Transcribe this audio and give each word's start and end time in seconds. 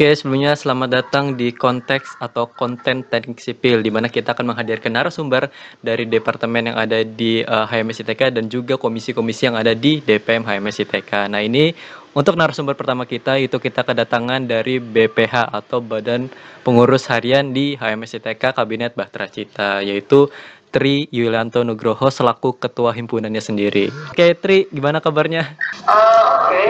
Oke, 0.00 0.16
sebelumnya 0.16 0.56
selamat 0.56 0.88
datang 0.96 1.36
di 1.36 1.52
konteks 1.52 2.24
atau 2.24 2.48
konten 2.48 3.04
teknik 3.04 3.36
sipil, 3.36 3.84
di 3.84 3.92
mana 3.92 4.08
kita 4.08 4.32
akan 4.32 4.48
menghadirkan 4.48 4.96
narasumber 4.96 5.52
dari 5.84 6.08
departemen 6.08 6.72
yang 6.72 6.80
ada 6.80 7.04
di 7.04 7.44
uh, 7.44 7.68
HMS 7.68 8.08
ITK 8.08 8.32
dan 8.32 8.48
juga 8.48 8.80
komisi-komisi 8.80 9.52
yang 9.52 9.60
ada 9.60 9.76
di 9.76 10.00
DPM 10.00 10.48
HMS 10.48 10.88
ITK. 10.88 11.28
Nah 11.28 11.44
ini 11.44 11.76
untuk 12.16 12.40
narasumber 12.40 12.80
pertama 12.80 13.04
kita 13.04 13.36
itu 13.44 13.60
kita 13.60 13.84
kedatangan 13.84 14.48
dari 14.48 14.80
BPH 14.80 15.52
atau 15.52 15.84
Badan 15.84 16.32
Pengurus 16.64 17.04
Harian 17.12 17.52
di 17.52 17.76
HMS 17.76 18.24
ITK 18.24 18.56
Kabinet 18.56 18.96
Bahtera 18.96 19.28
Cita, 19.28 19.84
yaitu 19.84 20.32
Tri 20.72 21.12
Yulianto 21.12 21.60
Nugroho 21.60 22.08
selaku 22.08 22.56
ketua 22.56 22.96
himpunannya 22.96 23.44
sendiri. 23.44 23.92
Oke 24.08 24.32
Tri, 24.32 24.64
gimana 24.72 25.04
kabarnya? 25.04 25.60
Uh, 25.84 26.48
Oke, 26.48 26.64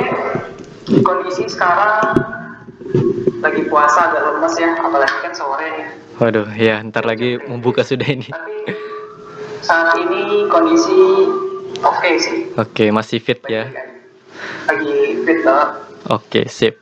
okay. 0.82 0.98
kondisi 1.06 1.46
sekarang 1.46 2.39
lagi 3.40 3.62
puasa 3.68 4.12
agak 4.12 4.22
lemes 4.28 4.54
ya 4.60 4.70
apalagi 4.76 5.16
kan 5.24 5.32
sore 5.32 5.66
nih 5.66 5.88
waduh 6.20 6.48
ya 6.52 6.84
ntar 6.92 7.08
lagi 7.08 7.40
membuka 7.48 7.80
sudah 7.80 8.04
ini. 8.04 8.28
Tapi 8.28 8.56
saat 9.64 9.96
ini 9.96 10.44
kondisi 10.52 11.24
oke 11.80 11.96
okay 11.96 12.14
sih. 12.20 12.38
Oke 12.60 12.84
okay, 12.84 12.88
masih 12.92 13.18
fit 13.24 13.40
ya? 13.48 13.72
Lagi 14.68 15.24
fit 15.24 15.40
banget. 15.40 15.68
Oke 16.12 16.44
okay, 16.44 16.44
sip. 16.52 16.76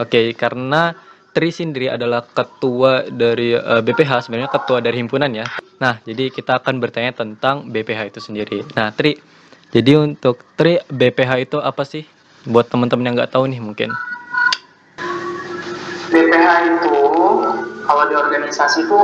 Oke 0.00 0.08
okay, 0.08 0.26
karena 0.32 0.96
Tri 1.28 1.54
sendiri 1.54 1.92
adalah 1.92 2.24
ketua 2.24 3.06
dari 3.06 3.54
uh, 3.54 3.78
eh, 3.78 3.82
BPH 3.84 4.26
sebenarnya 4.26 4.50
ketua 4.50 4.80
dari 4.80 4.96
himpunan 4.98 5.30
ya. 5.30 5.46
Nah 5.78 6.00
jadi 6.02 6.32
kita 6.32 6.58
akan 6.58 6.80
bertanya 6.80 7.14
tentang 7.14 7.68
BPH 7.68 8.10
itu 8.10 8.20
sendiri. 8.24 8.64
Nah 8.74 8.90
Tri 8.90 9.20
jadi 9.70 10.00
untuk 10.00 10.40
Tri 10.56 10.80
BPH 10.88 11.30
itu 11.44 11.60
apa 11.60 11.84
sih? 11.84 12.08
Buat 12.48 12.72
teman-teman 12.72 13.12
yang 13.12 13.14
nggak 13.20 13.36
tahu 13.36 13.44
nih 13.44 13.60
mungkin 13.60 13.92
BPH 16.38 16.70
itu 16.70 17.02
kalau 17.82 18.06
di 18.06 18.14
organisasi 18.14 18.86
itu 18.86 18.98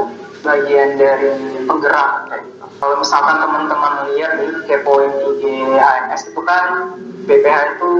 bagian 0.46 0.94
dari 0.94 1.34
penggerak. 1.66 2.30
Kalau 2.78 2.94
misalkan 3.02 3.42
teman-teman 3.42 4.06
lihat 4.14 4.38
di 4.38 4.46
kepoin 4.70 5.10
IG 5.10 5.42
HMS 5.74 6.30
itu 6.30 6.40
kan 6.46 6.94
BPH 7.26 7.74
itu 7.74 7.90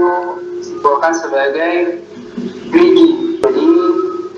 disebutkan 0.63 1.11
sebagai 1.19 1.99
gerigi. 2.71 3.07
Jadi 3.43 3.67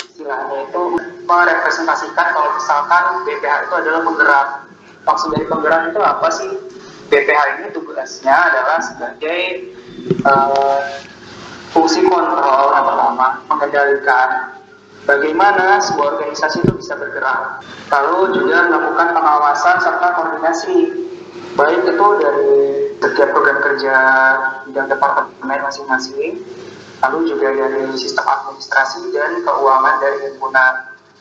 istilahnya 0.01 0.65
itu 0.65 0.81
merepresentasikan 1.29 2.33
kalau 2.33 2.49
misalkan 2.57 3.21
BPH 3.29 3.69
itu 3.69 3.73
adalah 3.77 4.01
penggerak. 4.01 4.47
Maksud 5.05 5.29
dari 5.37 5.45
penggerak 5.45 5.93
itu 5.93 6.01
apa 6.01 6.27
sih? 6.33 6.49
BPH 7.13 7.41
ini 7.61 7.67
tugasnya 7.69 8.33
adalah 8.33 8.81
sebagai 8.81 9.41
uh, 10.25 10.81
fungsi 11.69 12.01
kontrol 12.09 12.73
yang 12.73 12.81
pertama 12.81 13.27
mengendalikan 13.45 14.56
bagaimana 15.07 15.79
sebuah 15.79 16.19
organisasi 16.19 16.67
itu 16.67 16.73
bisa 16.75 16.93
bergerak. 16.99 17.63
Lalu 17.89 18.35
juga 18.35 18.67
melakukan 18.67 19.15
pengawasan 19.15 19.75
serta 19.79 20.07
koordinasi, 20.19 20.77
baik 21.55 21.81
itu 21.87 22.07
dari 22.19 22.53
setiap 22.99 23.31
program 23.31 23.57
kerja 23.63 23.95
bidang 24.67 24.91
departemen 24.91 25.59
masing-masing, 25.63 26.43
lalu 27.01 27.17
juga 27.31 27.55
dari 27.55 27.87
sistem 27.95 28.27
administrasi 28.27 29.09
dan 29.15 29.41
keuangan 29.41 29.95
dari 30.03 30.17
himpunan. 30.27 30.73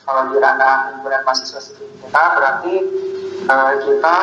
Kalau 0.07 0.23
di 0.31 0.39
ranah 0.39 0.95
himpunan 0.95 1.23
mahasiswa 1.27 1.59
kita 1.83 2.23
berarti 2.39 2.75
uh, 3.51 3.75
kita 3.83 4.19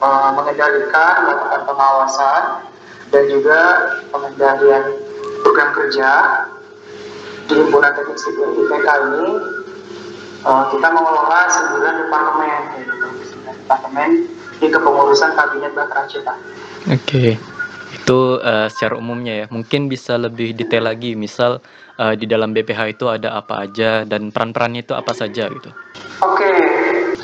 uh, 0.00 0.30
mengendalikan, 0.36 1.14
melakukan 1.28 1.62
pengawasan 1.68 2.42
dan 3.12 3.24
juga 3.28 3.60
pengendalian 4.08 4.84
program 5.44 5.70
kerja 5.76 6.10
di 7.46 7.54
himpunan 7.54 7.94
teknik 7.94 8.18
sipil 8.18 8.50
IPK 8.66 8.88
ini 8.90 9.26
uh, 10.42 10.64
kita 10.74 10.88
mengelola 10.90 11.40
sembilan 11.46 11.94
departemen 12.06 12.60
yaitu 12.74 13.06
departemen 13.46 14.10
di 14.58 14.66
kepengurusan 14.66 15.30
kabinet 15.38 15.72
Bahtera 15.74 16.02
Cita. 16.10 16.34
Oke. 16.90 16.98
Okay. 17.06 17.30
Itu 17.94 18.42
uh, 18.42 18.66
secara 18.66 18.98
umumnya 18.98 19.44
ya. 19.44 19.46
Mungkin 19.50 19.86
bisa 19.86 20.18
lebih 20.18 20.58
detail 20.58 20.90
lagi. 20.90 21.14
Misal 21.14 21.62
uh, 22.02 22.14
di 22.18 22.26
dalam 22.26 22.50
BPH 22.50 22.98
itu 22.98 23.06
ada 23.06 23.38
apa 23.38 23.66
aja 23.66 24.02
dan 24.02 24.34
peran-perannya 24.34 24.82
itu 24.82 24.94
apa 24.94 25.12
saja 25.14 25.46
gitu. 25.50 25.70
Oke. 26.22 26.42
Okay. 26.42 26.58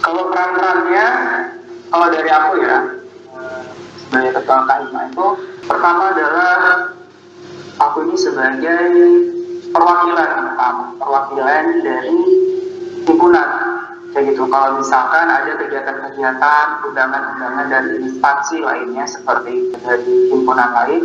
Kalau 0.02 0.30
peran-perannya 0.30 1.06
kalau 1.91 2.06
dari 2.10 2.30
aku 2.30 2.52
ya 2.62 2.78
sebagai 4.06 4.32
ketua 4.41 4.60
KIMA 4.68 5.00
itu 5.08 5.26
pertama 5.64 6.12
adalah 6.12 6.54
aku 7.80 7.98
ini 8.06 8.16
sebagai 8.16 8.91
perwakilan 9.72 10.31
perwakilan 11.00 11.65
dari 11.83 12.16
himpunan. 13.09 13.50
Kayak 14.12 14.37
gitu. 14.37 14.44
Kalau 14.44 14.77
misalkan 14.77 15.25
ada 15.25 15.56
kegiatan-kegiatan 15.56 16.66
undangan-undangan 16.84 17.66
dari 17.72 17.91
instansi 18.05 18.60
lainnya 18.60 19.09
seperti 19.09 19.72
dari 19.81 20.28
himpunan 20.28 20.69
lain 20.77 21.03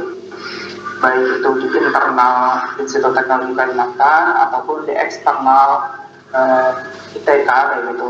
baik 0.98 1.40
itu 1.40 1.50
di 1.62 1.68
internal 1.78 2.36
Institut 2.82 3.14
Teknologi 3.14 3.54
Kalimantan 3.54 4.24
ataupun 4.50 4.90
di 4.90 4.94
eksternal 4.98 5.94
uh, 6.34 6.74
eh, 7.16 7.18
ITK 7.22 7.48
kayak 7.48 7.84
gitu. 7.96 8.10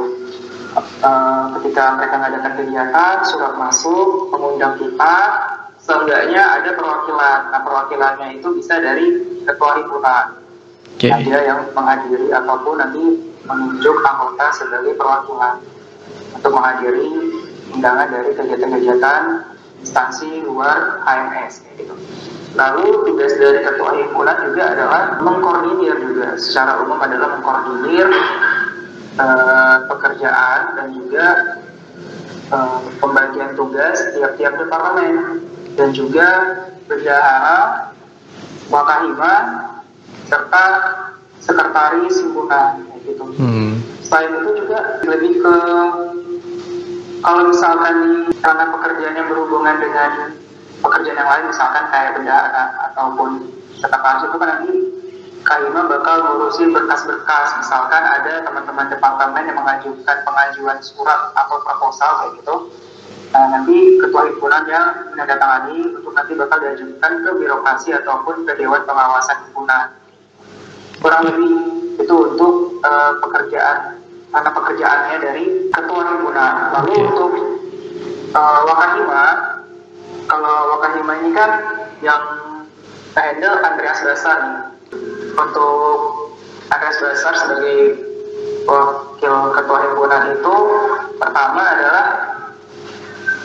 Uh, 0.78 1.58
ketika 1.58 1.98
mereka 1.98 2.16
mengadakan 2.22 2.54
kegiatan 2.54 3.16
surat 3.26 3.54
masuk 3.58 4.30
mengundang 4.30 4.78
kita 4.78 5.16
seenggaknya 5.82 6.42
ada 6.42 6.70
perwakilan. 6.74 7.40
Nah 7.50 7.62
perwakilannya 7.66 8.28
itu 8.38 8.48
bisa 8.56 8.78
dari 8.78 9.06
ketua 9.46 9.72
himpunan 9.82 10.47
okay. 10.98 11.14
dia 11.22 11.40
yang 11.46 11.70
menghadiri 11.78 12.34
ataupun 12.34 12.76
nanti 12.82 13.04
menunjuk 13.46 13.96
anggota 14.04 14.46
sebagai 14.58 14.98
perwakilan 14.98 15.62
untuk 16.34 16.52
menghadiri 16.52 17.08
undangan 17.78 18.08
dari 18.10 18.32
kegiatan-kegiatan 18.34 19.22
instansi 19.86 20.42
luar 20.44 21.06
HMS 21.06 21.64
gitu. 21.78 21.94
Lalu 22.58 23.06
tugas 23.06 23.38
dari 23.38 23.62
ketua 23.62 23.94
himpunan 24.02 24.38
juga 24.50 24.64
adalah 24.74 25.02
mengkoordinir 25.22 25.96
juga 26.02 26.28
secara 26.42 26.82
umum 26.82 26.98
adalah 26.98 27.38
mengkoordinir 27.38 28.08
uh, 29.22 29.78
pekerjaan 29.86 30.60
dan 30.74 30.88
juga 30.98 31.26
uh, 32.50 32.82
pembagian 32.98 33.54
tugas 33.54 34.02
tiap-tiap 34.18 34.58
departemen 34.58 35.46
dan 35.78 35.94
juga 35.94 36.28
bendahara 36.90 37.94
wakahima 38.74 39.34
serta 40.28 40.66
sekretaris 41.42 42.16
himpunan 42.22 42.84
gitu. 43.08 43.24
Hmm. 43.40 43.80
Selain 44.04 44.32
itu 44.44 44.52
juga 44.64 44.80
lebih 45.08 45.40
ke 45.40 45.56
kalau 47.24 47.50
misalkan 47.50 47.96
di 48.04 48.12
karena 48.40 48.66
pekerjaan 48.72 49.16
yang 49.18 49.28
berhubungan 49.28 49.76
dengan 49.82 50.12
pekerjaan 50.80 51.18
yang 51.18 51.30
lain 51.32 51.46
misalkan 51.50 51.84
kayak 51.90 52.14
bendahara 52.14 52.64
ataupun 52.92 53.50
sekretaris 53.82 54.24
itu 54.28 54.38
kan 54.38 54.50
nanti 54.54 54.72
Kahima 55.48 55.88
bakal 55.88 56.28
ngurusin 56.28 56.76
berkas-berkas 56.76 57.56
misalkan 57.64 58.04
ada 58.04 58.44
teman-teman 58.44 58.92
departemen 58.92 59.48
yang 59.48 59.56
mengajukan 59.56 60.18
pengajuan 60.28 60.76
surat 60.84 61.32
atau 61.40 61.64
proposal 61.64 62.20
kayak 62.20 62.32
gitu 62.44 62.56
nah, 63.32 63.56
nanti 63.56 63.96
ketua 63.96 64.28
himpunan 64.28 64.68
yang 64.68 65.08
menandatangani 65.16 65.96
untuk 65.96 66.12
nanti 66.12 66.36
bakal 66.36 66.60
diajukan 66.60 67.12
ke 67.24 67.30
birokrasi 67.40 67.96
ataupun 67.96 68.44
ke 68.44 68.60
dewan 68.60 68.84
pengawasan 68.84 69.40
himpunan 69.48 69.96
kurang 71.02 71.22
lebih 71.30 71.52
itu 71.98 72.16
untuk 72.16 72.54
uh, 72.86 73.18
pekerjaan 73.22 74.00
karena 74.32 74.50
pekerjaannya 74.54 75.16
dari 75.24 75.46
ketua 75.72 76.02
himpunan. 76.04 76.54
Lalu 76.78 76.92
okay. 76.94 77.04
untuk 77.10 77.32
uh, 78.38 78.60
wakahima, 78.68 79.24
kalau 80.28 80.58
wakahima 80.78 81.14
ini 81.24 81.30
kan 81.34 81.52
yang 82.06 82.22
handle 83.18 83.58
Andreas 83.66 84.00
Basar 84.06 84.38
nih. 84.38 84.60
Untuk 85.38 85.98
Andreas 86.70 87.00
Basar 87.02 87.34
sebagai 87.34 87.80
wakil 88.68 89.36
ketua 89.58 89.78
himpunan 89.90 90.24
itu 90.38 90.56
pertama 91.18 91.62
adalah 91.66 92.08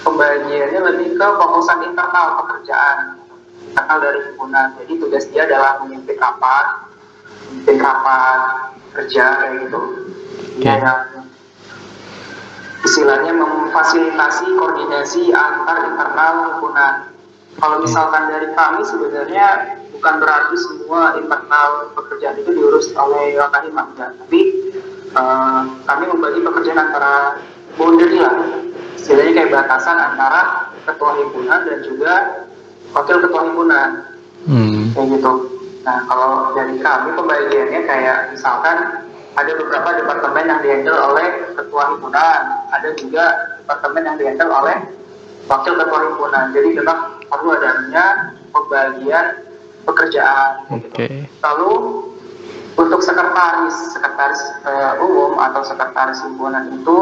pembagiannya 0.03 0.81
lebih 0.93 1.09
ke 1.17 1.27
fokusan 1.41 1.79
internal 1.87 2.43
pekerjaan 2.43 3.23
internal 3.71 3.99
dari 4.03 4.21
himpunan. 4.29 4.67
Jadi 4.83 4.93
tugas 5.01 5.25
dia 5.33 5.49
adalah 5.49 5.81
memimpin 5.81 6.21
rapat, 6.21 6.92
bikin 7.63 7.77
rapat 7.81 8.41
kerja 8.93 9.25
kayak 9.41 9.55
gitu. 9.69 9.81
Ya 10.61 10.77
yang 10.79 11.27
istilahnya 12.83 13.33
memfasilitasi 13.33 14.59
koordinasi 14.59 15.33
antar 15.33 15.87
internal 15.87 16.33
himpunan 16.51 16.95
kalau 17.61 17.77
misalkan 17.85 18.27
dari 18.33 18.49
kami 18.59 18.83
sebenarnya 18.83 19.79
bukan 19.95 20.15
berarti 20.19 20.57
semua 20.59 21.15
internal 21.15 21.95
pekerjaan 21.95 22.37
itu 22.43 22.51
diurus 22.53 22.91
oleh 22.99 23.39
Wakahim 23.39 23.77
enggak 23.77 24.19
tapi 24.19 24.41
uh, 25.15 25.63
kami 25.87 26.05
membagi 26.11 26.41
pekerjaan 26.43 26.81
antara 26.91 27.39
boundary 27.77 28.19
lah. 28.19 28.35
Istilahnya 28.99 29.33
kayak 29.35 29.51
batasan 29.51 29.99
antara 29.99 30.71
ketua 30.87 31.19
himpunan 31.19 31.61
dan 31.67 31.79
juga 31.83 32.15
wakil 32.95 33.19
ketua 33.19 33.43
himpunan. 33.51 33.91
Hmm. 34.43 34.91
kayak 34.91 35.07
gitu 35.23 35.62
Nah, 35.83 36.07
kalau 36.07 36.55
dari 36.55 36.79
kami 36.79 37.11
pembagiannya 37.19 37.81
kayak 37.87 38.19
misalkan 38.31 39.03
ada 39.35 39.53
beberapa 39.57 39.99
departemen 39.99 40.45
yang 40.47 40.61
dihandle 40.63 40.99
oleh 41.11 41.27
ketua 41.59 41.83
himpunan, 41.91 42.41
ada 42.71 42.89
juga 42.95 43.25
departemen 43.65 44.03
yang 44.07 44.17
dihandle 44.21 44.53
oleh 44.53 44.77
wakil 45.51 45.75
ketua 45.75 45.99
himpunan. 46.07 46.45
Jadi 46.55 46.69
memang 46.79 46.99
perlu 47.27 47.51
adanya 47.59 48.05
pembagian 48.55 49.27
pekerjaan. 49.83 50.53
Okay. 50.71 51.27
Lalu 51.43 51.71
untuk 52.79 53.01
sekretaris, 53.03 53.77
sekretaris 53.93 54.43
uh, 54.65 55.03
umum 55.03 55.37
atau 55.37 55.67
sekretaris 55.67 56.23
himpunan 56.23 56.73
itu 56.73 57.01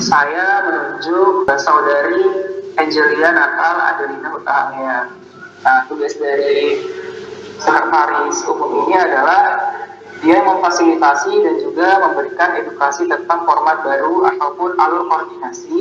saya 0.00 0.64
menunjuk 0.68 1.48
saudari 1.60 2.24
Angelina 2.78 3.30
Natal 3.32 3.76
Adelina 3.94 4.28
Utahaya. 4.32 4.98
Nah, 5.60 5.84
tugas 5.92 6.16
dari 6.16 6.80
sekretaris 7.60 8.40
umum 8.48 8.88
ini 8.88 8.96
adalah 8.96 9.40
dia 10.20 10.36
memfasilitasi 10.44 11.32
dan 11.32 11.54
juga 11.64 11.88
memberikan 12.04 12.52
edukasi 12.60 13.08
tentang 13.08 13.48
format 13.48 13.80
baru 13.80 14.28
ataupun 14.36 14.76
alur 14.76 15.08
koordinasi 15.08 15.78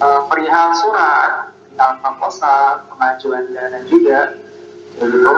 uh, 0.00 0.28
perihal 0.28 0.76
surat, 0.76 1.56
perihal 1.56 1.92
proposal, 2.04 2.84
pengajuan 2.92 3.48
dana 3.56 3.80
juga, 3.88 4.36
begitu 5.00 5.34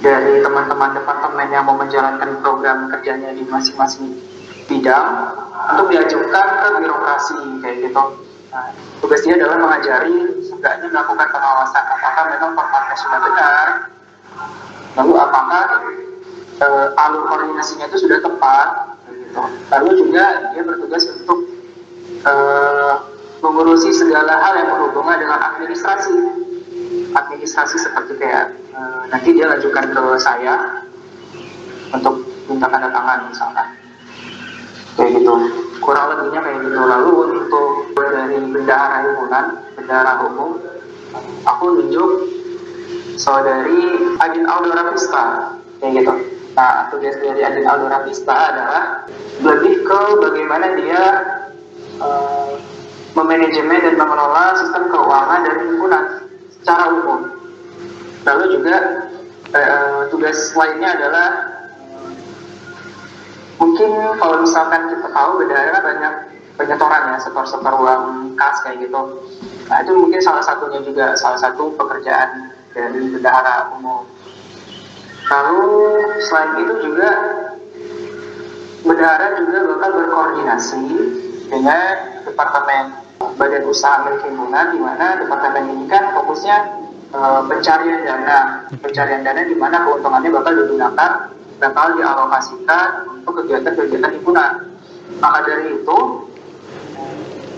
dari 0.00 0.44
teman-teman 0.44 0.96
departemen 0.96 1.48
yang 1.48 1.64
mau 1.64 1.76
menjalankan 1.80 2.40
program 2.44 2.92
kerjanya 2.92 3.32
di 3.32 3.44
masing-masing 3.48 4.20
bidang 4.68 5.32
untuk 5.76 5.92
diajukan 5.92 6.46
ke 6.60 6.68
birokrasi 6.80 7.40
kayak 7.60 7.76
gitu. 7.88 8.04
Nah, 8.52 8.70
tugas 9.00 9.20
dia 9.24 9.34
adalah 9.36 9.58
mengajari, 9.58 10.44
setidaknya 10.44 10.86
melakukan 10.92 11.28
pengawasan. 11.28 11.84
Apakah 11.90 12.24
memang 12.30 12.52
formatnya 12.54 12.96
sudah 13.00 13.20
benar, 13.20 13.66
lalu 14.94 15.12
apakah 15.18 15.62
uh, 16.62 16.88
alur 17.06 17.22
koordinasinya 17.30 17.90
itu 17.90 18.06
sudah 18.06 18.18
tepat? 18.22 18.68
Lalu 19.74 20.06
juga 20.06 20.54
dia 20.54 20.62
bertugas 20.62 21.10
untuk 21.10 21.50
uh, 22.22 23.02
mengurusi 23.42 23.90
segala 23.90 24.38
hal 24.38 24.54
yang 24.62 24.68
berhubungan 24.78 25.18
dengan 25.18 25.38
administrasi. 25.54 26.14
Administrasi 27.14 27.78
seperti 27.78 28.18
kayak 28.18 28.54
uh, 28.74 29.06
nanti 29.10 29.34
dia 29.34 29.50
lanjutkan 29.50 29.90
ke 29.90 30.02
saya 30.22 30.82
untuk 31.94 32.26
minta 32.46 32.66
tanda 32.70 32.90
tangan 32.90 33.26
misalkan. 33.30 33.66
Kayak 34.94 35.10
gitu. 35.18 35.34
Kurang 35.82 36.14
lebihnya 36.14 36.40
kayak 36.42 36.58
gitu. 36.62 36.78
Lalu 36.78 37.12
untuk 37.42 37.68
dari 37.98 38.38
bendahara 38.50 38.96
himpunan 39.04 39.44
bendahara 39.74 40.12
umum 40.26 40.58
aku 41.46 41.64
nunjuk 41.78 42.10
saudari 43.16 44.14
Adin 44.22 44.44
Aldora 44.46 44.92
Pista 44.92 45.54
kayak 45.82 45.92
gitu 46.02 46.14
Nah, 46.54 46.86
tugas 46.86 47.18
dari 47.18 47.42
Adin 47.42 47.66
Aldora 47.66 48.06
Pista 48.06 48.30
adalah 48.30 48.82
lebih 49.42 49.82
ke 49.82 50.00
bagaimana 50.22 50.78
dia 50.78 51.02
uh, 51.98 52.54
memanajemen 53.18 53.82
dan 53.82 53.94
mengelola 53.98 54.54
sistem 54.62 54.86
keuangan 54.86 55.40
dari 55.42 55.60
himpunan 55.66 56.04
secara 56.54 56.94
umum. 56.94 57.20
Lalu 58.22 58.44
juga 58.54 58.76
uh, 59.50 60.00
tugas 60.14 60.54
lainnya 60.54 60.94
adalah 60.94 61.28
mungkin 63.58 63.90
kalau 64.22 64.46
misalkan 64.46 64.94
kita 64.94 65.10
tahu 65.10 65.30
bendahara 65.42 65.78
banyak 65.82 66.14
penyetoran 66.54 67.02
ya 67.10 67.18
setor-setor 67.18 67.74
uang 67.82 68.38
kas 68.38 68.62
kayak 68.62 68.78
gitu. 68.78 69.26
Nah 69.66 69.82
itu 69.82 69.90
mungkin 69.90 70.22
salah 70.22 70.46
satunya 70.46 70.86
juga 70.86 71.18
salah 71.18 71.42
satu 71.42 71.74
pekerjaan 71.74 72.53
dari 72.74 73.00
bendahara 73.14 73.70
umum. 73.78 74.04
Lalu 75.24 75.62
selain 76.28 76.52
itu 76.60 76.74
juga 76.84 77.10
bendahara 78.84 79.40
juga 79.40 79.58
bakal 79.72 79.90
berkoordinasi 80.04 80.84
dengan 81.48 82.20
departemen 82.28 82.84
badan 83.40 83.64
usaha 83.64 84.04
milik 84.04 84.20
himpunan 84.28 84.76
di 84.76 84.78
mana 84.82 85.16
departemen 85.16 85.64
ini 85.72 85.84
kan 85.88 86.12
fokusnya 86.12 86.56
e, 87.08 87.20
pencarian 87.48 88.04
dana 88.04 88.68
pencarian 88.84 89.24
dana 89.24 89.48
di 89.48 89.56
mana 89.56 89.88
keuntungannya 89.88 90.28
bakal 90.28 90.52
digunakan 90.52 91.10
bakal 91.56 91.86
dialokasikan 91.96 92.88
untuk 93.16 93.32
kegiatan-kegiatan 93.40 94.12
himpunan 94.20 94.52
maka 95.24 95.38
dari 95.48 95.80
itu 95.80 95.98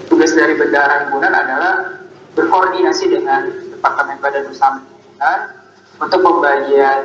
tugas 0.06 0.30
dari 0.38 0.54
bendahara 0.54 1.10
himpunan 1.10 1.34
adalah 1.34 1.74
berkoordinasi 2.38 3.10
dengan 3.10 3.50
departemen 3.74 4.22
badan 4.22 4.46
usaha 4.46 4.78
milik 4.78 4.95
himpunan 5.16 5.40
untuk 5.96 6.20
pembagian 6.20 7.00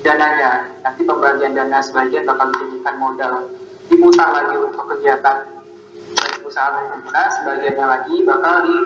dananya. 0.00 0.52
Nanti 0.80 1.04
pembagian 1.04 1.52
dana 1.52 1.78
sebagian 1.84 2.24
bakal 2.24 2.48
dijadikan 2.56 2.96
modal 2.96 3.34
diputar 3.92 4.28
lagi 4.32 4.56
untuk 4.56 4.84
kegiatan 4.96 5.36
usaha 6.46 6.72
pengguna, 6.72 7.22
sebagiannya 7.30 7.86
lagi 7.86 8.14
bakal 8.24 8.54
di, 8.64 8.76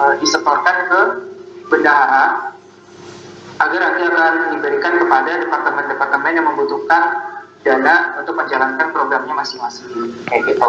uh, 0.00 0.14
disetorkan 0.18 0.76
ke 0.88 1.00
bendahara 1.70 2.56
agar 3.56 3.80
nanti 3.80 4.00
akan 4.04 4.34
diberikan 4.58 4.92
kepada 5.00 5.30
departemen-departemen 5.44 6.32
yang 6.34 6.46
membutuhkan 6.46 7.02
dana 7.62 7.94
untuk 8.20 8.34
menjalankan 8.38 8.86
programnya 8.94 9.34
masing-masing. 9.34 10.14
Kayak 10.28 10.42
gitu. 10.50 10.66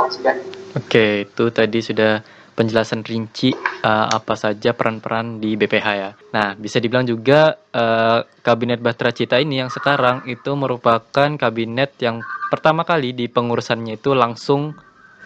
Oke, 0.78 1.06
itu 1.26 1.44
tadi 1.54 1.80
sudah 1.82 2.22
penjelasan 2.58 3.06
rinci 3.06 3.54
uh, 3.86 4.10
apa 4.10 4.34
saja 4.34 4.74
peran-peran 4.74 5.38
di 5.38 5.54
BPH 5.54 5.88
ya. 5.94 6.12
Nah, 6.34 6.58
bisa 6.58 6.82
dibilang 6.82 7.06
juga 7.06 7.54
uh, 7.54 8.26
kabinet 8.42 8.82
Bahtera 8.82 9.14
Cita 9.14 9.38
ini 9.38 9.62
yang 9.62 9.70
sekarang 9.70 10.26
itu 10.26 10.58
merupakan 10.58 11.30
kabinet 11.38 11.94
yang 12.02 12.26
pertama 12.50 12.82
kali 12.82 13.14
di 13.14 13.30
pengurusannya 13.30 14.02
itu 14.02 14.18
langsung 14.18 14.74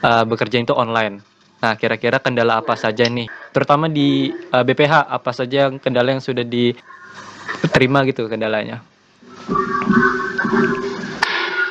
uh, 0.04 0.24
bekerja 0.28 0.60
itu 0.60 0.76
online. 0.76 1.24
Nah, 1.64 1.80
kira-kira 1.80 2.20
kendala 2.20 2.60
apa 2.60 2.76
saja 2.76 3.08
nih? 3.08 3.32
Terutama 3.56 3.88
di 3.88 4.28
uh, 4.52 4.68
BPH 4.68 5.08
apa 5.08 5.32
saja 5.32 5.72
kendala 5.80 6.12
yang 6.12 6.20
sudah 6.20 6.44
diterima 6.44 8.04
gitu 8.12 8.28
kendalanya? 8.28 8.84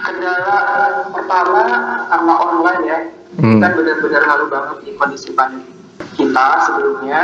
Kendala 0.01 0.57
pertama 1.12 1.62
karena 2.09 2.35
online 2.41 2.85
ya 2.89 3.20
hmm. 3.38 3.61
kan 3.62 3.71
benar-benar 3.77 4.23
halu 4.27 4.47
banget 4.50 4.77
di 4.87 4.91
kondisi 4.99 5.31
pandemi 5.37 5.71
kita 6.17 6.47
sebelumnya. 6.67 7.23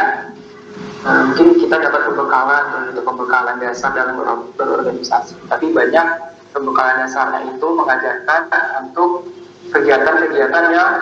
Uh, 1.06 1.32
mungkin 1.32 1.56
kita 1.56 1.76
dapat 1.78 2.02
pembekalan 2.10 2.92
untuk 2.92 3.04
pembekalan 3.06 3.56
dasar 3.62 3.94
dalam 3.94 4.18
ber 4.18 4.28
berorganisasi. 4.58 5.38
Tapi 5.48 5.72
banyak 5.72 6.06
pembekalan 6.50 7.06
dasarnya 7.06 7.40
itu 7.46 7.66
mengajarkan 7.72 8.42
untuk 8.84 9.30
kegiatan-kegiatan 9.70 10.64
yang 10.74 10.92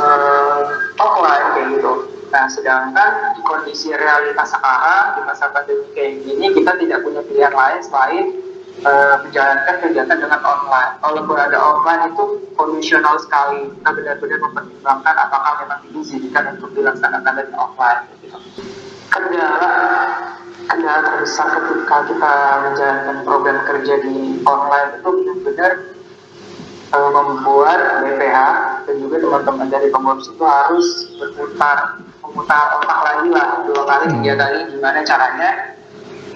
uh, 0.00 0.62
offline 0.98 1.46
kayak 1.54 1.68
gitu. 1.78 1.92
Nah 2.32 2.50
sedangkan 2.50 3.38
di 3.38 3.40
kondisi 3.46 3.94
realitas 3.94 4.50
sekarang 4.50 5.04
di 5.14 5.20
masa 5.22 5.46
pandemi 5.54 5.86
kayak 5.94 6.12
gini 6.26 6.46
kita 6.50 6.72
tidak 6.80 6.98
punya 7.06 7.22
pilihan 7.22 7.54
lain 7.54 7.80
selain 7.84 8.26
uh, 8.82 9.16
menjalankan 9.22 9.74
kegiatan 9.78 10.18
dengan 10.18 10.40
online. 10.42 10.92
Kalaupun 10.98 11.36
ada 11.38 11.58
online 11.62 12.02
itu 12.10 12.24
kondisional 12.58 13.14
sekali. 13.22 13.70
Kita 13.78 13.90
benar-benar 13.94 14.38
mempertimbangkan 14.50 15.14
apakah 15.14 15.52
memang 15.62 15.80
diizinkan 15.86 16.58
untuk 16.58 16.74
dilaksanakan 16.74 17.32
dengan 17.38 17.56
offline. 17.62 18.02
Gitu. 18.18 18.38
Kendala 19.14 19.72
kendala 20.64 21.00
terbesar 21.04 21.48
ketika 21.60 21.96
kita 22.08 22.32
menjalankan 22.66 23.16
program 23.22 23.58
kerja 23.68 23.94
di 24.00 24.40
online 24.48 24.88
itu 24.96 25.08
benar-benar 25.12 25.72
uh, 26.94 27.10
membuat 27.12 27.78
BPH 28.02 28.38
dan 28.88 28.94
juga 28.96 29.16
teman-teman 29.20 29.68
dari 29.68 29.88
pengurus 29.92 30.26
itu 30.32 30.44
harus 30.44 30.88
berputar 31.20 32.00
memutar 32.24 32.80
otak 32.80 33.00
lagi 33.04 33.28
lah 33.30 33.62
dua 33.68 33.82
kali 33.84 34.04
tiga 34.18 34.32
kali 34.40 34.58
gimana 34.72 34.98
caranya 35.04 35.50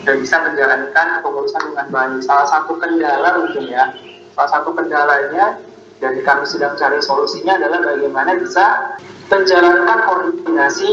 dan 0.08 0.24
bisa 0.24 0.40
menjalankan 0.40 1.20
kepengurusan 1.20 1.62
dengan 1.68 1.86
baik. 1.92 2.24
Salah 2.24 2.48
satu 2.48 2.80
kendala 2.80 3.44
mungkin 3.44 3.68
ya, 3.68 3.92
salah 4.32 4.50
satu 4.56 4.72
kendalanya 4.72 5.60
dan 6.00 6.16
kami 6.24 6.48
sedang 6.48 6.72
cari 6.80 6.96
solusinya 7.04 7.60
adalah 7.60 7.84
bagaimana 7.84 8.40
bisa 8.40 8.96
menjalankan 9.28 9.98
koordinasi 10.08 10.90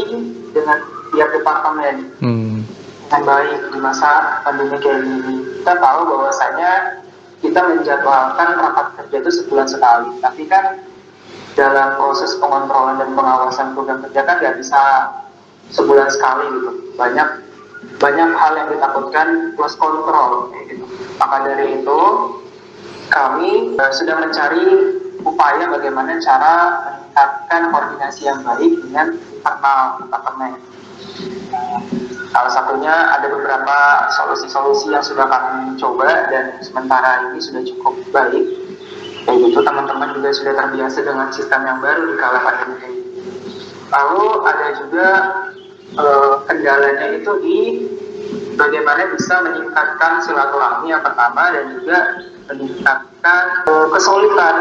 dengan 0.52 0.84
tiap 1.16 1.32
departemen 1.32 2.12
hmm. 2.20 2.60
dengan 3.08 3.22
baik 3.24 3.60
di 3.72 3.78
masa 3.80 4.44
pandemi 4.44 4.76
kayak 4.84 5.00
ini. 5.08 5.64
Kita 5.64 5.80
tahu 5.80 6.00
bahwasanya 6.12 7.00
kita 7.40 7.60
menjadwalkan 7.72 8.48
rapat 8.52 8.86
kerja 9.00 9.16
itu 9.24 9.30
sebulan 9.32 9.64
sekali, 9.64 10.12
tapi 10.20 10.44
kan 10.44 10.84
dalam 11.56 11.96
proses 11.96 12.36
pengontrolan 12.36 13.00
dan 13.00 13.16
pengawasan 13.16 13.72
program 13.72 14.04
kerja 14.04 14.28
kan 14.28 14.44
nggak 14.44 14.60
bisa 14.60 15.08
sebulan 15.72 16.12
sekali 16.12 16.44
gitu. 16.52 16.70
Banyak 17.00 17.46
banyak 17.96 18.30
hal 18.36 18.52
yang 18.56 18.68
ditakutkan 18.72 19.56
plus 19.56 19.74
kontrol 19.78 20.52
gitu. 20.68 20.84
Maka 21.16 21.36
dari 21.48 21.80
itu 21.80 22.00
kami 23.08 23.78
uh, 23.78 23.92
sudah 23.94 24.16
mencari 24.20 24.66
upaya 25.22 25.64
bagaimana 25.70 26.18
cara 26.20 26.54
meningkatkan 27.16 27.62
koordinasi 27.72 28.28
yang 28.28 28.44
baik 28.44 28.72
dengan 28.84 29.06
internal 29.16 29.80
departemen. 30.04 30.52
Salah 32.28 32.52
satunya 32.52 32.92
ada 32.92 33.32
beberapa 33.32 33.78
solusi-solusi 34.12 34.92
yang 34.92 35.00
sudah 35.00 35.24
kami 35.24 35.80
coba 35.80 36.28
dan 36.28 36.60
sementara 36.60 37.32
ini 37.32 37.40
sudah 37.40 37.64
cukup 37.64 37.96
baik. 38.12 38.44
Kayak 39.24 39.38
gitu 39.48 39.58
teman-teman 39.64 40.12
juga 40.14 40.30
sudah 40.36 40.52
terbiasa 40.54 40.98
dengan 41.02 41.28
sistem 41.32 41.64
yang 41.64 41.78
baru 41.80 42.12
di 42.12 42.14
kala 42.20 42.38
pandemi. 42.44 42.90
Lalu 43.90 44.26
ada 44.44 44.66
juga 44.76 45.08
uh, 45.96 46.44
kendalanya 46.46 47.16
itu 47.16 47.32
di 47.42 47.58
bagaimana 48.56 49.12
bisa 49.12 49.44
meningkatkan 49.44 50.24
silaturahmi 50.24 50.92
yang 50.92 51.04
pertama 51.04 51.52
dan 51.52 51.64
juga 51.76 51.98
meningkatkan 52.52 53.44
uh, 53.68 53.86
kesulitan. 53.92 54.56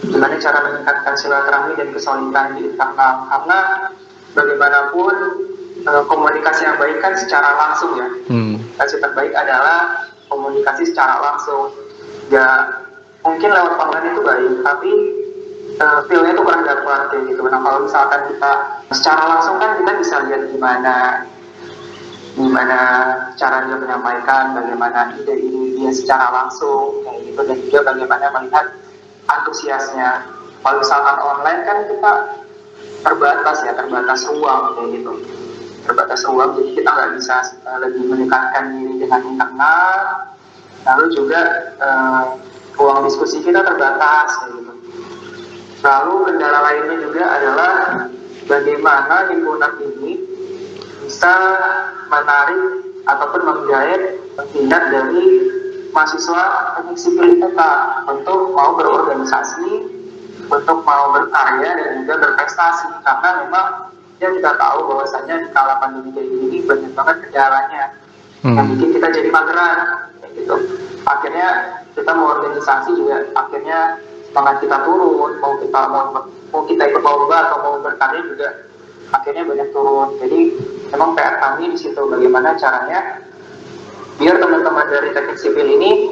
Gimana 0.00 0.40
cara 0.40 0.58
meningkatkan 0.64 1.14
silaturahmi 1.16 1.72
dan 1.76 1.88
kesulitan 1.92 2.46
di 2.56 2.72
internal 2.72 3.28
karena 3.28 3.58
bagaimanapun 4.32 5.14
uh, 5.84 6.02
komunikasi 6.08 6.64
yang 6.64 6.76
baik 6.80 6.98
kan 7.04 7.12
secara 7.16 7.56
langsung 7.56 8.00
ya. 8.00 8.08
Hmm. 8.32 8.56
terbaik 8.80 9.36
adalah 9.36 10.08
komunikasi 10.32 10.88
secara 10.88 11.20
langsung. 11.20 11.68
Ya 12.32 12.46
mungkin 13.20 13.52
lewat 13.52 13.74
online 13.76 14.06
itu 14.16 14.20
baik 14.24 14.52
tapi 14.64 14.92
uh, 15.80 16.00
feelnya 16.06 16.36
itu 16.36 16.42
kurang 16.44 16.62
dapat 16.62 17.00
kayak 17.10 17.24
gitu. 17.32 17.42
Nah 17.48 17.60
kalau 17.64 17.78
misalkan 17.88 18.20
kita 18.28 18.52
secara 18.92 19.22
langsung 19.26 19.56
kan 19.58 19.80
kita 19.80 19.92
bisa 19.98 20.16
lihat 20.28 20.42
gimana 20.52 20.94
gimana 22.30 22.78
cara 23.34 23.66
dia 23.66 23.76
menyampaikan 23.76 24.54
bagaimana 24.54 25.12
ide 25.18 25.34
ini 25.34 25.76
dia 25.76 25.90
secara 25.90 26.30
langsung 26.30 27.02
kayak 27.02 27.26
gitu 27.26 27.40
dan 27.42 27.56
juga 27.66 27.78
bagaimana 27.90 28.26
melihat 28.38 28.66
antusiasnya. 29.26 30.10
Kalau 30.60 30.76
misalkan 30.84 31.16
online 31.24 31.60
kan 31.64 31.78
kita 31.88 32.12
terbatas 33.00 33.58
ya 33.64 33.72
terbatas 33.72 34.20
ruang 34.28 34.76
kayak 34.76 34.88
gitu. 35.00 35.12
Terbatas 35.88 36.20
ruang 36.28 36.50
jadi 36.60 36.70
kita 36.76 36.90
nggak 36.92 37.10
bisa 37.16 37.36
uh, 37.64 37.78
lebih 37.80 38.04
meningkatkan 38.12 38.76
diri 38.76 38.94
dengan 39.00 39.20
internal 39.24 40.28
lalu 40.80 41.12
juga 41.12 41.40
uh, 41.76 42.24
ruang 42.76 43.04
diskusi 43.04 43.44
kita 43.44 43.60
terbatas 43.60 44.32
gitu 44.48 44.69
lalu 45.80 46.14
kendala 46.28 46.60
lainnya 46.60 46.96
juga 47.00 47.22
adalah 47.24 47.74
bagaimana 48.44 49.16
himpunan 49.32 49.72
ini 49.80 50.12
bisa 51.04 51.34
menarik 52.12 52.84
ataupun 53.08 53.42
menggait 53.48 54.20
minat 54.54 54.84
dari 54.92 55.26
mahasiswa 55.90 56.42
teknik 56.78 56.98
sipil 57.00 57.26
IPK 57.38 57.60
untuk 58.06 58.54
mau 58.54 58.78
berorganisasi 58.78 59.98
untuk 60.50 60.78
mau 60.82 61.14
berkarya 61.14 61.70
dan 61.78 61.88
juga 62.02 62.14
berprestasi. 62.28 62.90
Karena 63.06 63.28
memang 63.46 63.66
ya 64.18 64.28
kita 64.30 64.52
tahu 64.58 64.78
bahwasanya 64.90 65.34
di 65.46 65.48
kala 65.54 65.78
pandemi 65.80 66.10
kayak 66.12 66.28
gini 66.28 66.58
banyak 66.66 66.92
banget 66.94 67.16
kendalanya. 67.28 67.84
Hmm. 68.40 68.56
yang 68.56 68.72
bikin 68.72 68.96
kita 68.96 69.08
jadi 69.12 69.28
mageran 69.28 69.78
kayak 70.24 70.32
gitu. 70.32 70.56
Akhirnya 71.04 71.48
kita 71.92 72.10
mau 72.16 72.40
organisasi 72.40 72.96
juga 72.96 73.28
akhirnya 73.36 74.00
semangat 74.30 74.62
kita 74.62 74.76
turun 74.86 75.32
mau 75.42 75.54
kita 75.58 75.80
mau 75.90 76.06
mau 76.54 76.62
kita 76.66 76.82
ikut 76.86 77.02
lomba 77.02 77.36
atau 77.50 77.56
mau 77.66 77.74
berkarya 77.82 78.22
juga 78.24 78.48
akhirnya 79.10 79.42
banyak 79.42 79.68
turun 79.74 80.08
jadi 80.22 80.38
memang 80.94 81.18
PR 81.18 81.36
kami 81.42 81.74
di 81.74 81.78
situ 81.78 81.98
bagaimana 81.98 82.54
caranya 82.54 83.18
biar 84.22 84.36
teman-teman 84.38 84.86
dari 84.86 85.10
teknik 85.10 85.38
sipil 85.38 85.66
ini 85.66 86.06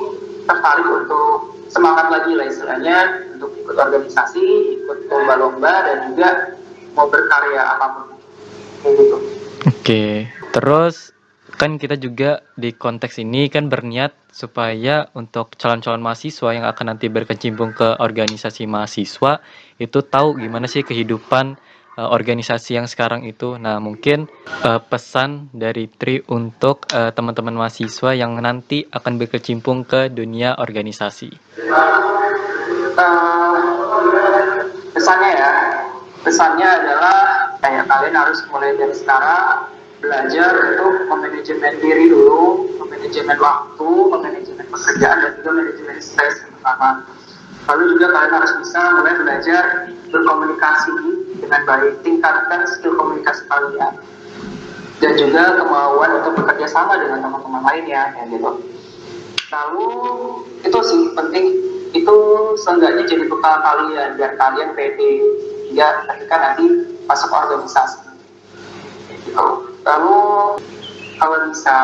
tertarik 0.49 0.89
untuk 0.89 1.55
semangat 1.69 2.09
lagi 2.09 2.33
lah 2.33 2.47
istilahnya 2.49 2.97
untuk 3.37 3.53
ikut 3.61 3.77
organisasi, 3.77 4.81
ikut 4.83 4.99
lomba-lomba 5.13 5.73
dan 5.85 5.97
juga 6.11 6.29
mau 6.97 7.07
berkarya 7.07 7.63
apa 7.77 7.87
pun 7.95 8.07
kayak 8.83 8.95
gitu. 8.97 9.17
Oke, 9.69 10.05
terus 10.57 11.13
kan 11.57 11.81
kita 11.81 11.97
juga 11.97 12.45
di 12.59 12.77
konteks 12.77 13.25
ini 13.25 13.49
kan 13.49 13.73
berniat 13.73 14.13
supaya 14.29 15.09
untuk 15.17 15.57
calon-calon 15.57 16.05
mahasiswa 16.05 16.53
yang 16.53 16.69
akan 16.69 16.95
nanti 16.95 17.09
berkecimpung 17.09 17.73
ke 17.73 17.97
organisasi 17.97 18.69
mahasiswa 18.69 19.41
itu 19.81 19.99
tahu 20.05 20.37
gimana 20.37 20.69
sih 20.69 20.85
kehidupan 20.85 21.57
uh, 21.97 22.09
organisasi 22.13 22.79
yang 22.79 22.87
sekarang 22.87 23.25
itu. 23.25 23.57
Nah, 23.57 23.81
mungkin 23.81 24.31
uh, 24.63 24.79
pesan 24.79 25.51
dari 25.51 25.91
Tri 25.91 26.23
untuk 26.31 26.87
uh, 26.95 27.11
teman-teman 27.11 27.57
mahasiswa 27.57 28.15
yang 28.15 28.37
nanti 28.39 28.87
akan 28.87 29.19
berkecimpung 29.19 29.83
ke 29.89 30.13
dunia 30.13 30.55
organisasi. 30.61 31.35
Uh, 32.99 33.25
pesannya 34.95 35.31
ya, 35.35 35.51
pesannya 36.27 36.69
adalah 36.69 37.19
kayak 37.59 37.87
kalian 37.87 38.15
harus 38.15 38.39
mulai 38.51 38.75
dari 38.79 38.95
sekarang 38.95 39.78
belajar 39.99 40.53
untuk 40.79 40.95
memanajemen 41.11 41.73
diri 41.83 42.07
dulu, 42.11 42.71
memanajemen 42.83 43.39
waktu, 43.39 43.89
memanajemen 44.15 44.67
pekerjaan 44.71 45.17
dan 45.23 45.31
juga 45.41 45.51
manajemen 45.59 45.97
stres 45.99 46.35
pertama 46.47 47.03
Lalu 47.69 48.01
juga 48.01 48.07
kalian 48.17 48.33
harus 48.33 48.53
bisa 48.65 48.81
mulai 48.97 49.15
belajar 49.21 49.63
berkomunikasi 50.09 50.93
dengan 51.37 51.61
baik, 51.69 52.01
tingkatkan 52.01 52.65
skill 52.65 52.97
komunikasi 52.97 53.45
kalian 53.45 53.93
dan 54.99 55.13
juga 55.21 55.61
kemauan 55.61 56.11
untuk 56.25 56.33
bekerja 56.43 56.67
sama 56.67 56.97
dengan 56.97 57.29
teman-teman 57.29 57.63
lainnya, 57.69 58.17
ya 58.17 58.25
gitu. 58.25 58.51
Lalu 59.53 59.89
itu 60.65 60.79
sih 60.81 61.01
penting 61.13 61.45
itu 61.93 62.17
seenggaknya 62.65 63.05
jadi 63.05 63.25
bekal 63.29 63.55
kalian 63.61 64.17
biar 64.17 64.33
kalian 64.41 64.73
pede 64.73 65.25
ya 65.77 66.09
ketika 66.09 66.37
nanti 66.41 66.65
masuk 67.05 67.29
organisasi. 67.29 68.01
Gitu. 69.13 69.47
Lalu 69.89 70.19
kalau 71.17 71.39
bisa 71.49 71.77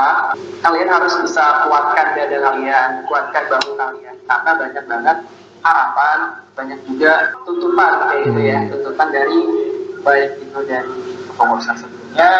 kalian 0.60 0.92
harus 0.92 1.14
bisa 1.24 1.64
kuatkan 1.66 2.14
dada 2.14 2.38
kalian, 2.38 2.90
kuatkan 3.08 3.42
bahu 3.48 3.70
kalian. 3.80 4.14
Karena 4.28 4.50
banyak 4.60 4.84
banget 4.84 5.18
harapan 5.64 6.18
banyak 6.52 6.78
juga 6.84 7.32
tuntutan 7.48 7.92
kayak 8.04 8.20
gitu 8.28 8.40
ya 8.44 8.58
hmm. 8.60 8.68
tuntutan 8.68 9.08
dari 9.08 9.40
baik 10.04 10.30
itu 10.36 10.58
dari 10.68 10.96
pengurusan 11.40 11.74
sebelumnya 11.80 12.30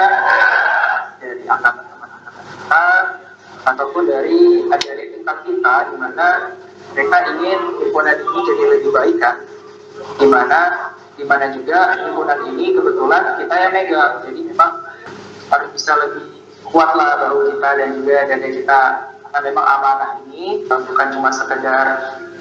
dari 1.18 1.42
angkatan-angkatan 1.48 2.44
kita 2.52 2.86
ataupun 3.64 4.02
dari 4.04 4.68
adik-adik 4.68 5.08
tingkat 5.16 5.38
kita 5.48 5.74
di 5.88 5.96
mana 5.96 6.26
mereka 6.92 7.16
ingin 7.32 7.60
himpunan 7.80 8.16
ini 8.20 8.38
jadi 8.44 8.64
lebih 8.76 8.90
baik 8.92 9.16
kan? 9.18 9.36
Di 10.20 10.26
mana 10.28 10.60
di 11.16 11.24
mana 11.24 11.46
juga 11.56 11.96
himpunan 11.96 12.38
ini 12.54 12.76
kebetulan 12.76 13.22
kita 13.40 13.54
yang 13.56 13.72
megang. 13.72 14.12
Jadi 14.28 14.40
memang 14.52 14.72
harus 15.54 15.70
bisa 15.72 15.92
lebih 16.02 16.42
kuat 16.66 16.90
lah 16.98 17.22
baru 17.22 17.54
kita 17.54 17.68
dan 17.78 17.88
juga 18.02 18.16
dari 18.26 18.50
kita 18.58 18.80
karena 19.22 19.38
memang 19.46 19.66
amanah 19.66 20.10
ini 20.26 20.66
bukan 20.66 21.08
cuma 21.14 21.30
sekedar 21.30 21.86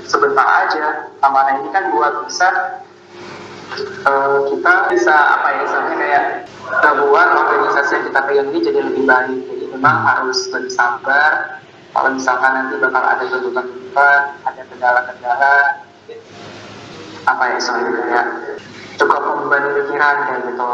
sebentar 0.09 0.47
aja 0.65 1.13
amanah 1.21 1.61
ini 1.61 1.69
kan 1.69 1.93
buat 1.93 2.25
bisa 2.25 2.49
uh, 4.05 4.37
kita 4.49 4.73
bisa 4.91 5.13
apa 5.13 5.47
ya 5.53 5.59
misalnya 5.65 5.95
kayak 5.97 6.23
kita 6.63 6.89
buat 7.05 7.27
organisasi 7.37 7.91
yang 7.91 8.05
kita 8.09 8.19
pegang 8.23 8.49
ini 8.49 8.59
jadi 8.63 8.79
lebih 8.81 9.03
baik. 9.03 9.39
Jadi 9.45 9.65
memang 9.75 9.97
harus 10.07 10.39
lebih 10.49 10.71
sabar. 10.71 11.61
Kalau 11.93 12.09
misalkan 12.09 12.51
nanti 12.57 12.73
bakal 12.81 13.03
ada 13.05 13.23
tuntutan-tuntutan 13.29 14.21
ada 14.41 14.61
kendala-kendala 14.65 15.55
apa 17.23 17.43
ya 17.55 17.57
soalnya 17.61 17.91
kayak 18.03 18.25
cukup 18.99 19.21
membebani 19.23 19.69
pikiran 19.79 20.15
kayak 20.27 20.41
gitu 20.49 20.71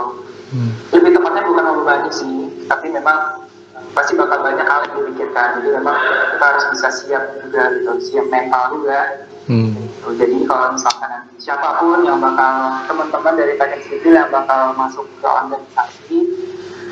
hmm. 0.54 0.72
lebih 0.94 1.12
tepatnya 1.18 1.44
bukan 1.46 1.66
membebani 1.74 2.10
sih 2.14 2.36
tapi 2.70 2.94
memang 2.94 3.50
pasti 3.96 4.14
bakal 4.16 4.44
banyak 4.44 4.66
hal 4.66 4.80
yang 4.86 4.96
dipikirkan 5.02 5.48
jadi 5.62 5.70
memang 5.82 5.98
kita 6.36 6.46
harus 6.46 6.66
bisa 6.76 6.88
siap 6.92 7.24
juga 7.42 7.62
gitu 7.80 7.92
siap 8.04 8.26
mental 8.28 8.64
juga 8.76 9.00
hmm. 9.48 9.70
gitu. 9.74 10.08
jadi 10.20 10.36
kalau 10.46 10.68
misalkan 10.76 11.10
nanti 11.10 11.34
siapa 11.40 11.68
pun 11.80 12.04
yang 12.04 12.20
bakal 12.20 12.54
teman-teman 12.86 13.34
dari 13.40 13.54
teknik 13.56 13.82
sipil 13.88 14.14
yang 14.14 14.30
bakal 14.30 14.76
masuk 14.76 15.06
ke 15.20 15.28
organisasi 15.28 16.18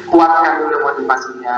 kuatkan 0.07 0.53
dulu 0.63 0.75
motivasinya 0.87 1.57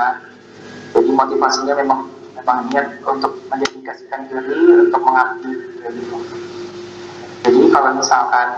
jadi 0.90 1.10
motivasinya 1.14 1.74
memang 1.78 2.00
memang 2.34 2.58
niat 2.72 2.86
untuk 3.04 3.38
mendedikasikan 3.52 4.26
diri 4.26 4.88
untuk 4.88 5.02
mengabdi 5.04 5.52
gitu. 5.84 6.16
jadi 7.46 7.60
kalau 7.70 7.90
misalkan 7.94 8.48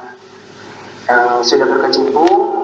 uh, 1.11 1.39
sudah 1.45 1.67
berkecimpung 1.69 2.62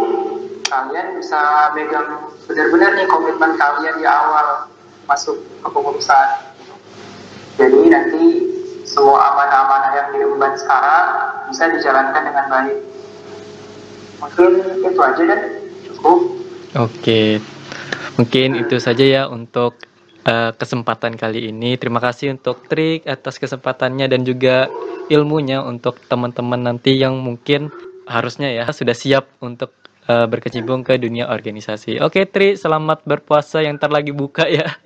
kalian 0.68 1.16
bisa 1.16 1.72
megang 1.72 2.30
benar-benar 2.44 2.92
nih 2.94 3.06
komitmen 3.08 3.52
kalian 3.56 3.96
di 3.98 4.06
awal 4.06 4.68
masuk 5.08 5.40
ke 5.64 5.68
pengurusan. 5.72 6.28
Jadi 7.58 7.80
nanti 7.90 8.24
semua 8.84 9.34
amanah-amanah 9.34 9.92
yang 9.96 10.08
diemban 10.14 10.54
sekarang 10.54 11.06
bisa 11.50 11.64
dijalankan 11.72 12.22
dengan 12.22 12.46
baik. 12.46 12.78
Mungkin 14.18 14.50
itu 14.84 15.00
aja 15.00 15.22
deh, 15.24 15.42
cukup. 15.90 16.18
Oke, 16.76 17.40
mungkin 18.20 18.48
itu 18.60 18.76
saja 18.78 19.04
ya 19.04 19.22
untuk 19.26 19.80
uh, 20.28 20.52
kesempatan 20.54 21.16
kali 21.16 21.50
ini. 21.50 21.74
Terima 21.80 21.98
kasih 21.98 22.36
untuk 22.36 22.68
Trik 22.68 23.08
atas 23.08 23.40
kesempatannya 23.40 24.06
dan 24.06 24.22
juga 24.22 24.68
ilmunya 25.08 25.64
untuk 25.64 25.98
teman-teman 26.06 26.68
nanti 26.68 27.00
yang 27.00 27.16
mungkin 27.16 27.72
harusnya 28.04 28.52
ya 28.52 28.64
sudah 28.68 28.96
siap 28.96 29.28
untuk 29.40 29.72
uh, 30.08 30.26
berkecimpung 30.26 30.82
ke 30.82 30.96
dunia 30.96 31.28
organisasi. 31.28 32.00
Oke 32.00 32.24
Tri, 32.26 32.56
selamat 32.56 33.04
berpuasa 33.04 33.60
yang 33.62 33.76
ntar 33.76 33.92
buka 34.10 34.48
ya. 34.48 34.66